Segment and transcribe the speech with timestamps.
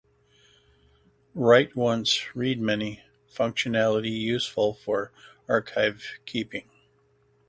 [1.35, 5.11] Write Once Read Many functionality, useful for
[5.47, 6.67] archive keeping.